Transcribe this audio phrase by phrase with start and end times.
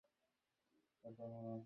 [1.05, 1.51] বর এসে গেছে!